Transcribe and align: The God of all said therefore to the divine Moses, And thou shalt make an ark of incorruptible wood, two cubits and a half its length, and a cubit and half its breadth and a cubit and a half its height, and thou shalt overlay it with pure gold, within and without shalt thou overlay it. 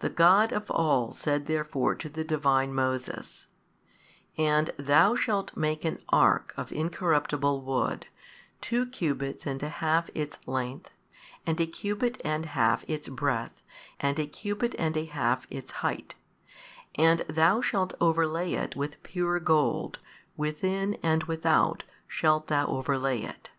The 0.00 0.10
God 0.10 0.50
of 0.50 0.68
all 0.68 1.12
said 1.12 1.46
therefore 1.46 1.94
to 1.94 2.08
the 2.08 2.24
divine 2.24 2.74
Moses, 2.74 3.46
And 4.36 4.72
thou 4.76 5.14
shalt 5.14 5.56
make 5.56 5.84
an 5.84 6.00
ark 6.08 6.52
of 6.56 6.72
incorruptible 6.72 7.60
wood, 7.62 8.08
two 8.60 8.84
cubits 8.84 9.46
and 9.46 9.62
a 9.62 9.68
half 9.68 10.10
its 10.12 10.40
length, 10.48 10.90
and 11.46 11.60
a 11.60 11.68
cubit 11.68 12.20
and 12.24 12.46
half 12.46 12.82
its 12.88 13.08
breadth 13.08 13.62
and 14.00 14.18
a 14.18 14.26
cubit 14.26 14.74
and 14.76 14.96
a 14.96 15.04
half 15.04 15.46
its 15.50 15.70
height, 15.86 16.16
and 16.96 17.20
thou 17.28 17.60
shalt 17.60 17.94
overlay 18.00 18.54
it 18.54 18.74
with 18.74 19.00
pure 19.04 19.38
gold, 19.38 20.00
within 20.36 20.94
and 21.00 21.22
without 21.30 21.84
shalt 22.08 22.48
thou 22.48 22.66
overlay 22.66 23.20
it. 23.22 23.50